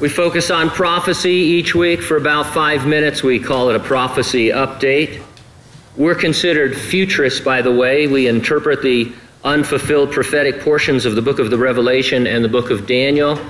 We 0.00 0.08
focus 0.08 0.52
on 0.52 0.70
prophecy 0.70 1.30
each 1.30 1.74
week 1.74 2.00
for 2.00 2.16
about 2.16 2.54
five 2.54 2.86
minutes. 2.86 3.24
We 3.24 3.40
call 3.40 3.68
it 3.70 3.74
a 3.74 3.80
prophecy 3.80 4.50
update. 4.50 5.20
We're 5.96 6.14
considered 6.14 6.76
futurists, 6.76 7.40
by 7.40 7.62
the 7.62 7.72
way. 7.72 8.06
We 8.06 8.28
interpret 8.28 8.80
the 8.80 9.12
unfulfilled 9.42 10.12
prophetic 10.12 10.60
portions 10.60 11.04
of 11.04 11.16
the 11.16 11.22
book 11.22 11.40
of 11.40 11.50
the 11.50 11.58
Revelation 11.58 12.28
and 12.28 12.44
the 12.44 12.48
book 12.48 12.70
of 12.70 12.86
Daniel 12.86 13.40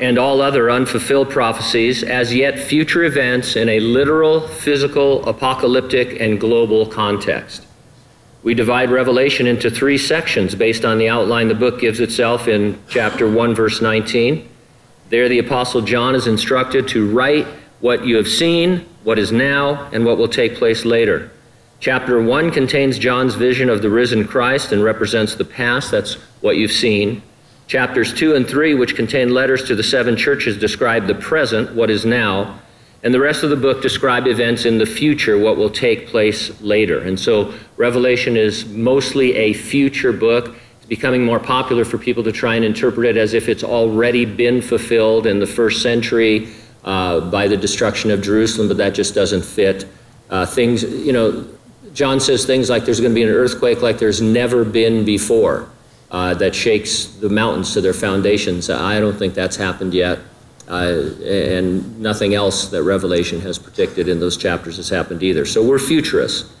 and 0.00 0.18
all 0.18 0.40
other 0.40 0.72
unfulfilled 0.72 1.30
prophecies 1.30 2.02
as 2.02 2.34
yet 2.34 2.58
future 2.58 3.04
events 3.04 3.54
in 3.54 3.68
a 3.68 3.78
literal, 3.78 4.40
physical, 4.48 5.24
apocalyptic, 5.28 6.20
and 6.20 6.40
global 6.40 6.84
context. 6.86 7.64
We 8.42 8.54
divide 8.54 8.90
Revelation 8.90 9.46
into 9.46 9.70
three 9.70 9.98
sections 9.98 10.56
based 10.56 10.84
on 10.84 10.98
the 10.98 11.08
outline 11.08 11.46
the 11.46 11.54
book 11.54 11.78
gives 11.78 12.00
itself 12.00 12.48
in 12.48 12.76
chapter 12.88 13.30
1, 13.30 13.54
verse 13.54 13.80
19. 13.80 14.48
There, 15.08 15.28
the 15.28 15.38
Apostle 15.38 15.82
John 15.82 16.16
is 16.16 16.26
instructed 16.26 16.88
to 16.88 17.08
write 17.08 17.46
what 17.80 18.04
you 18.04 18.16
have 18.16 18.26
seen, 18.26 18.84
what 19.04 19.18
is 19.18 19.30
now, 19.30 19.88
and 19.92 20.04
what 20.04 20.18
will 20.18 20.28
take 20.28 20.56
place 20.56 20.84
later. 20.84 21.30
Chapter 21.78 22.20
1 22.20 22.50
contains 22.50 22.98
John's 22.98 23.36
vision 23.36 23.68
of 23.68 23.82
the 23.82 23.90
risen 23.90 24.26
Christ 24.26 24.72
and 24.72 24.82
represents 24.82 25.36
the 25.36 25.44
past. 25.44 25.92
That's 25.92 26.14
what 26.40 26.56
you've 26.56 26.72
seen. 26.72 27.22
Chapters 27.68 28.12
2 28.14 28.34
and 28.34 28.48
3, 28.48 28.74
which 28.74 28.96
contain 28.96 29.32
letters 29.32 29.64
to 29.64 29.76
the 29.76 29.82
seven 29.82 30.16
churches, 30.16 30.58
describe 30.58 31.06
the 31.06 31.14
present, 31.14 31.74
what 31.74 31.90
is 31.90 32.04
now. 32.04 32.58
And 33.04 33.14
the 33.14 33.20
rest 33.20 33.44
of 33.44 33.50
the 33.50 33.56
book 33.56 33.82
describe 33.82 34.26
events 34.26 34.64
in 34.64 34.78
the 34.78 34.86
future, 34.86 35.38
what 35.38 35.56
will 35.56 35.70
take 35.70 36.08
place 36.08 36.60
later. 36.60 37.00
And 37.00 37.20
so 37.20 37.54
Revelation 37.76 38.36
is 38.36 38.64
mostly 38.66 39.36
a 39.36 39.52
future 39.52 40.12
book 40.12 40.56
becoming 40.88 41.24
more 41.24 41.40
popular 41.40 41.84
for 41.84 41.98
people 41.98 42.22
to 42.22 42.32
try 42.32 42.54
and 42.54 42.64
interpret 42.64 43.06
it 43.06 43.16
as 43.16 43.34
if 43.34 43.48
it's 43.48 43.64
already 43.64 44.24
been 44.24 44.62
fulfilled 44.62 45.26
in 45.26 45.38
the 45.40 45.46
first 45.46 45.82
century 45.82 46.48
uh, 46.84 47.20
by 47.20 47.48
the 47.48 47.56
destruction 47.56 48.10
of 48.10 48.22
Jerusalem, 48.22 48.68
but 48.68 48.76
that 48.76 48.94
just 48.94 49.14
doesn't 49.14 49.44
fit. 49.44 49.86
Uh, 50.30 50.46
things, 50.46 50.82
you 50.82 51.12
know, 51.12 51.46
John 51.92 52.20
says 52.20 52.44
things 52.44 52.70
like 52.70 52.84
there's 52.84 53.00
going 53.00 53.12
to 53.12 53.14
be 53.14 53.22
an 53.22 53.28
earthquake 53.28 53.82
like 53.82 53.98
there's 53.98 54.20
never 54.20 54.64
been 54.64 55.04
before 55.04 55.68
uh, 56.10 56.34
that 56.34 56.54
shakes 56.54 57.06
the 57.06 57.28
mountains 57.28 57.72
to 57.72 57.80
their 57.80 57.94
foundations. 57.94 58.70
I 58.70 59.00
don't 59.00 59.16
think 59.16 59.34
that's 59.34 59.56
happened 59.56 59.94
yet. 59.94 60.20
Uh, 60.68 61.10
and 61.24 61.98
nothing 62.00 62.34
else 62.34 62.68
that 62.68 62.82
Revelation 62.82 63.40
has 63.40 63.56
predicted 63.58 64.08
in 64.08 64.18
those 64.18 64.36
chapters 64.36 64.78
has 64.78 64.88
happened 64.88 65.22
either. 65.22 65.44
So 65.44 65.64
we're 65.64 65.78
futurists. 65.78 66.52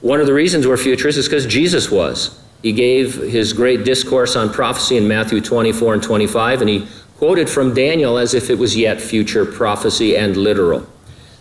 One 0.00 0.20
of 0.20 0.26
the 0.26 0.34
reasons 0.34 0.66
we're 0.66 0.76
futurists 0.76 1.18
is 1.18 1.28
because 1.28 1.46
Jesus 1.46 1.90
was. 1.90 2.38
He 2.62 2.72
gave 2.72 3.14
his 3.14 3.52
great 3.52 3.84
discourse 3.84 4.34
on 4.34 4.52
prophecy 4.52 4.96
in 4.96 5.06
Matthew 5.06 5.40
24 5.40 5.94
and 5.94 6.02
25, 6.02 6.60
and 6.60 6.68
he 6.68 6.88
quoted 7.16 7.48
from 7.48 7.74
Daniel 7.74 8.18
as 8.18 8.34
if 8.34 8.50
it 8.50 8.58
was 8.58 8.76
yet 8.76 9.00
future 9.00 9.44
prophecy 9.44 10.16
and 10.16 10.36
literal. 10.36 10.86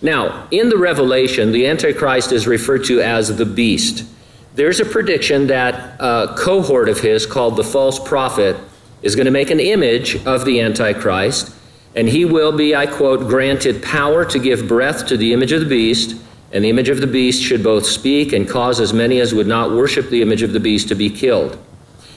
Now, 0.02 0.48
in 0.52 0.70
the 0.70 0.78
Revelation, 0.78 1.52
the 1.52 1.68
Antichrist 1.68 2.32
is 2.32 2.46
referred 2.46 2.84
to 2.86 3.02
as 3.02 3.36
the 3.36 3.46
beast. 3.46 4.06
There's 4.54 4.80
a 4.80 4.86
prediction 4.86 5.48
that 5.48 6.00
a 6.00 6.36
cohort 6.38 6.90
of 6.90 7.00
his 7.00 7.26
called 7.26 7.58
the 7.58 7.64
false 7.64 8.00
prophet 8.00 8.58
is 9.02 9.16
going 9.16 9.26
to 9.26 9.32
make 9.32 9.50
an 9.50 9.60
image 9.60 10.24
of 10.26 10.46
the 10.46 10.62
Antichrist, 10.62 11.54
and 11.96 12.08
he 12.08 12.26
will 12.26 12.52
be, 12.52 12.76
I 12.76 12.86
quote, 12.86 13.22
granted 13.22 13.82
power 13.82 14.24
to 14.26 14.40
give 14.40 14.68
breath 14.68 15.08
to 15.08 15.18
the 15.18 15.34
image 15.34 15.52
of 15.52 15.62
the 15.62 15.68
beast 15.68 16.16
and 16.52 16.64
the 16.64 16.70
image 16.70 16.90
of 16.90 17.02
the 17.02 17.08
beast 17.08 17.44
should 17.44 17.64
both 17.64 17.86
speak 17.86 18.34
and 18.34 18.48
cause 18.48 18.80
as 18.80 18.94
many 18.94 19.20
as 19.20 19.34
would 19.34 19.48
not 19.48 19.72
worship 19.72 20.10
the 20.10 20.22
image 20.22 20.44
of 20.44 20.54
the 20.54 20.60
beast 20.60 20.88
to 20.88 20.96
be 20.96 21.10
killed. 21.10 21.58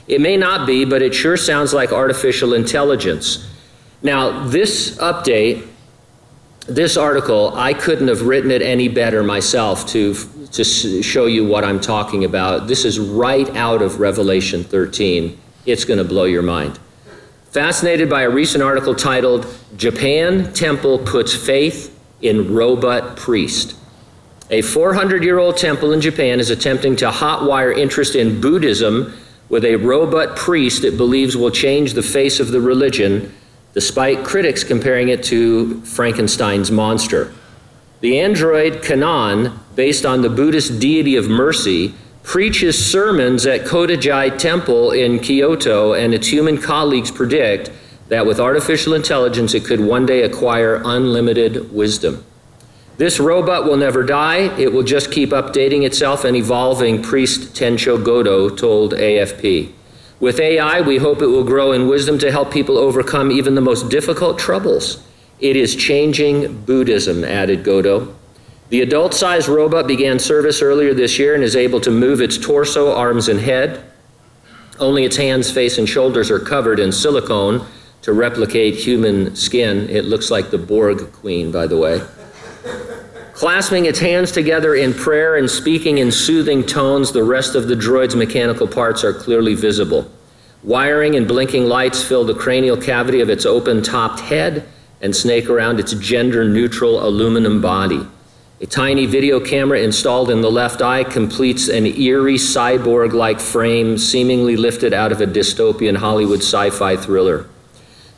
It 0.07 0.21
may 0.21 0.37
not 0.37 0.67
be, 0.67 0.85
but 0.85 1.03
it 1.03 1.15
sure 1.15 1.37
sounds 1.37 1.73
like 1.73 1.93
artificial 1.93 2.55
intelligence. 2.55 3.49
Now, 4.03 4.47
this 4.47 4.97
update, 4.99 5.67
this 6.67 6.97
article, 6.97 7.53
I 7.55 7.75
couldn't 7.75 8.09
have 8.09 8.23
written 8.23 8.51
it 8.51 8.63
any 8.63 8.89
better 8.89 9.23
myself 9.23 9.87
to, 9.89 10.15
to 10.53 10.65
show 10.65 11.27
you 11.27 11.47
what 11.47 11.65
I'm 11.65 11.81
talking 11.81 12.25
about. 12.25 12.67
This 12.67 12.85
is 12.85 12.99
right 12.99 13.49
out 13.57 13.83
of 13.83 14.01
Revelation 14.01 14.65
13. 14.65 15.39
It's 15.67 15.85
going 15.85 15.99
to 15.99 16.05
blow 16.05 16.25
your 16.25 16.43
mind. 16.43 16.79
Fascinated 17.51 18.09
by 18.09 18.23
a 18.23 18.31
recent 18.31 18.63
article 18.63 18.95
titled, 18.95 19.47
Japan 19.77 20.53
Temple 20.53 20.99
Puts 20.99 21.35
Faith 21.35 21.97
in 22.23 22.55
Robot 22.55 23.17
Priest. 23.17 23.77
A 24.53 24.63
400 24.63 25.23
year 25.23 25.39
old 25.39 25.57
temple 25.57 25.93
in 25.93 26.01
Japan 26.01 26.41
is 26.41 26.51
attempting 26.51 26.97
to 26.97 27.11
hotwire 27.11 27.77
interest 27.77 28.17
in 28.17 28.41
Buddhism 28.41 29.13
with 29.49 29.65
a 29.65 29.77
robot 29.77 30.35
priest 30.37 30.83
it 30.83 30.97
believes 30.97 31.37
will 31.37 31.53
change 31.53 31.95
the 31.95 32.03
face 32.03 32.41
of 32.41 32.51
the 32.51 32.61
religion, 32.61 33.33
despite 33.75 34.25
critics 34.25 34.65
comparing 34.65 35.09
it 35.09 35.23
to 35.25 35.81
Frankenstein's 35.83 36.71
monster. 36.73 37.33
The 38.01 38.19
android 38.19 38.83
Kannon, 38.83 39.57
based 39.77 40.05
on 40.05 40.23
the 40.23 40.29
Buddhist 40.29 40.81
deity 40.81 41.15
of 41.15 41.29
mercy, 41.29 41.95
preaches 42.25 42.85
sermons 42.85 43.47
at 43.47 43.65
Kodaiji 43.65 44.37
Temple 44.37 44.91
in 44.91 45.21
Kyoto, 45.21 45.93
and 45.93 46.13
its 46.13 46.27
human 46.27 46.61
colleagues 46.61 47.13
predict 47.13 47.71
that 48.09 48.27
with 48.27 48.41
artificial 48.41 48.95
intelligence 48.95 49.55
it 49.55 49.65
could 49.65 49.79
one 49.79 50.07
day 50.07 50.23
acquire 50.23 50.83
unlimited 50.85 51.73
wisdom. 51.73 52.25
This 53.01 53.19
robot 53.19 53.65
will 53.65 53.79
never 53.79 54.03
die. 54.03 54.55
It 54.59 54.75
will 54.75 54.83
just 54.83 55.11
keep 55.11 55.31
updating 55.31 55.87
itself 55.87 56.23
and 56.23 56.37
evolving, 56.37 57.03
priest 57.03 57.55
Tensho 57.55 57.97
Goto 58.05 58.51
told 58.51 58.93
AFP. 58.93 59.73
With 60.21 60.39
AI, 60.39 60.83
we 60.83 60.99
hope 60.99 61.23
it 61.23 61.29
will 61.29 61.43
grow 61.43 61.73
in 61.73 61.89
wisdom 61.89 62.19
to 62.19 62.31
help 62.31 62.53
people 62.53 62.77
overcome 62.77 63.31
even 63.31 63.55
the 63.55 63.63
most 63.63 63.89
difficult 63.89 64.39
troubles. 64.39 65.03
It 65.39 65.57
is 65.57 65.75
changing 65.75 66.65
Buddhism, 66.67 67.25
added 67.25 67.65
Godo. 67.65 68.15
The 68.69 68.83
adult 68.83 69.15
sized 69.15 69.49
robot 69.49 69.87
began 69.87 70.19
service 70.19 70.61
earlier 70.61 70.93
this 70.93 71.19
year 71.19 71.35
and 71.35 71.43
is 71.43 71.57
able 71.57 71.81
to 71.81 71.91
move 71.91 72.21
its 72.21 72.37
torso, 72.37 72.95
arms, 72.95 73.31
and 73.31 73.41
head. 73.41 73.83
Only 74.79 75.07
its 75.07 75.17
hands, 75.17 75.51
face, 75.51 75.79
and 75.79 75.89
shoulders 75.89 76.31
are 76.31 76.39
covered 76.39 76.79
in 76.79 76.93
silicone 76.93 77.67
to 78.03 78.13
replicate 78.13 78.75
human 78.75 79.35
skin. 79.37 79.89
It 79.89 80.05
looks 80.05 80.31
like 80.31 80.51
the 80.51 80.59
Borg 80.59 81.11
Queen, 81.13 81.51
by 81.51 81.67
the 81.67 81.79
way. 81.79 82.03
Clasping 83.41 83.87
its 83.87 83.99
hands 83.99 84.33
together 84.33 84.75
in 84.75 84.93
prayer 84.93 85.37
and 85.37 85.51
speaking 85.51 85.97
in 85.97 86.13
soothing 86.13 86.63
tones, 86.63 87.11
the 87.11 87.25
rest 87.25 87.55
of 87.55 87.69
the 87.69 87.75
droid's 87.75 88.15
mechanical 88.15 88.69
parts 88.69 89.03
are 89.03 89.15
clearly 89.15 89.55
visible. 89.55 90.11
Wiring 90.63 91.17
and 91.17 91.27
blinking 91.27 91.65
lights 91.65 92.03
fill 92.03 92.23
the 92.23 92.35
cranial 92.35 92.77
cavity 92.77 93.23
of 93.23 93.31
its 93.31 93.47
open 93.47 93.83
topped 93.83 94.21
head 94.21 94.69
and 95.01 95.17
snake 95.17 95.49
around 95.49 95.81
its 95.81 95.95
gender 95.95 96.45
neutral 96.45 97.03
aluminum 97.03 97.63
body. 97.63 98.07
A 98.61 98.67
tiny 98.67 99.07
video 99.07 99.41
camera 99.41 99.81
installed 99.81 100.29
in 100.29 100.43
the 100.43 100.51
left 100.51 100.83
eye 100.83 101.03
completes 101.03 101.69
an 101.69 101.87
eerie 101.87 102.35
cyborg 102.35 103.15
like 103.15 103.41
frame 103.41 103.97
seemingly 103.97 104.59
lifted 104.59 104.93
out 104.93 105.13
of 105.13 105.23
a 105.23 105.27
dystopian 105.27 105.97
Hollywood 105.97 106.41
sci 106.41 106.69
fi 106.69 106.95
thriller. 106.95 107.47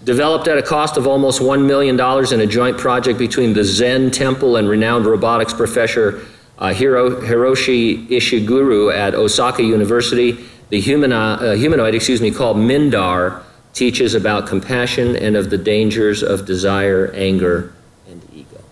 Developed 0.05 0.49
at 0.49 0.59
a 0.59 0.63
cost 0.63 0.97
of 0.97 1.07
almost 1.07 1.41
$1 1.41 1.65
million 1.65 1.95
in 2.35 2.41
a 2.41 2.47
joint 2.47 2.77
project 2.77 3.19
between 3.19 3.53
the 3.53 3.63
Zen 3.63 4.11
Temple 4.11 4.57
and 4.57 4.69
renowned 4.69 5.07
robotics 5.07 5.55
professor 5.55 6.23
uh, 6.59 6.73
Hiro, 6.73 7.21
Hiroshi 7.21 8.09
Ishiguro 8.09 8.95
at 8.95 9.15
Osaka 9.15 9.63
University, 9.63 10.45
the 10.71 10.79
uh, 10.79 11.53
humanoid, 11.55 11.95
excuse 11.95 12.21
me, 12.21 12.31
called 12.31 12.57
Mindar, 12.57 13.43
teaches 13.73 14.15
about 14.15 14.47
compassion 14.47 15.17
and 15.17 15.37
of 15.37 15.51
the 15.51 15.59
dangers 15.59 16.23
of 16.23 16.47
desire, 16.47 17.11
anger, 17.15 17.73
and 18.09 18.23
ego. 18.33 18.63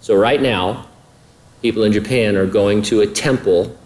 So 0.00 0.16
right 0.16 0.40
now, 0.40 0.88
people 1.62 1.84
in 1.84 1.92
Japan 1.92 2.36
are 2.36 2.46
going 2.46 2.82
to 2.82 3.00
a 3.00 3.06
temple 3.06 3.76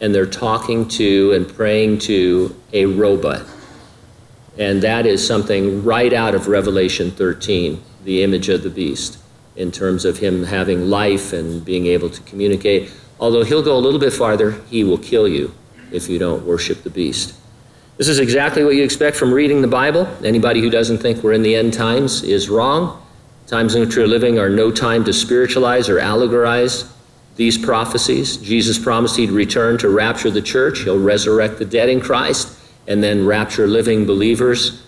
and 0.00 0.14
they're 0.14 0.26
talking 0.26 0.88
to 0.88 1.32
and 1.32 1.48
praying 1.48 1.98
to 2.00 2.54
a 2.72 2.86
robot. 2.86 3.42
And 4.58 4.82
that 4.82 5.06
is 5.06 5.24
something 5.24 5.84
right 5.84 6.12
out 6.12 6.34
of 6.34 6.48
Revelation 6.48 7.10
13, 7.10 7.82
the 8.04 8.22
image 8.22 8.48
of 8.48 8.62
the 8.62 8.70
beast, 8.70 9.18
in 9.56 9.70
terms 9.70 10.04
of 10.04 10.18
him 10.18 10.44
having 10.44 10.90
life 10.90 11.32
and 11.32 11.64
being 11.64 11.86
able 11.86 12.10
to 12.10 12.20
communicate. 12.22 12.92
Although 13.18 13.44
he'll 13.44 13.62
go 13.62 13.76
a 13.76 13.78
little 13.78 14.00
bit 14.00 14.12
farther, 14.12 14.52
he 14.68 14.84
will 14.84 14.98
kill 14.98 15.28
you 15.28 15.54
if 15.92 16.08
you 16.08 16.18
don't 16.18 16.44
worship 16.44 16.82
the 16.82 16.90
beast. 16.90 17.34
This 17.96 18.08
is 18.08 18.18
exactly 18.18 18.64
what 18.64 18.74
you 18.74 18.82
expect 18.82 19.16
from 19.16 19.32
reading 19.32 19.60
the 19.60 19.68
Bible. 19.68 20.08
Anybody 20.24 20.60
who 20.60 20.70
doesn't 20.70 20.98
think 20.98 21.22
we're 21.22 21.34
in 21.34 21.42
the 21.42 21.54
end 21.54 21.74
times 21.74 22.22
is 22.22 22.48
wrong. 22.48 23.00
Times 23.46 23.74
in 23.74 23.82
which 23.82 23.96
we're 23.96 24.06
living 24.06 24.38
are 24.38 24.48
no 24.48 24.70
time 24.70 25.04
to 25.04 25.12
spiritualize 25.12 25.88
or 25.88 25.98
allegorize 25.98 26.90
these 27.36 27.58
prophecies. 27.58 28.36
Jesus 28.38 28.78
promised 28.78 29.16
he'd 29.16 29.30
return 29.30 29.76
to 29.78 29.88
rapture 29.88 30.30
the 30.30 30.42
church, 30.42 30.80
he'll 30.80 31.00
resurrect 31.00 31.58
the 31.58 31.64
dead 31.64 31.88
in 31.88 32.00
Christ 32.00 32.59
and 32.90 33.02
then 33.02 33.24
rapture 33.24 33.68
living 33.68 34.04
believers. 34.04 34.82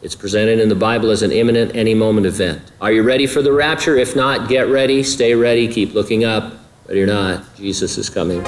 It's 0.00 0.16
presented 0.16 0.58
in 0.58 0.70
the 0.70 0.74
Bible 0.74 1.10
as 1.10 1.20
an 1.20 1.30
imminent, 1.30 1.76
any 1.76 1.94
moment 1.94 2.26
event. 2.26 2.72
Are 2.80 2.90
you 2.90 3.02
ready 3.02 3.26
for 3.26 3.42
the 3.42 3.52
rapture? 3.52 3.94
If 3.94 4.16
not, 4.16 4.48
get 4.48 4.68
ready, 4.68 5.02
stay 5.02 5.34
ready, 5.34 5.68
keep 5.68 5.92
looking 5.92 6.24
up. 6.24 6.54
But 6.86 6.96
you're 6.96 7.06
not, 7.06 7.54
Jesus 7.54 7.98
is 7.98 8.08
coming. 8.08 8.42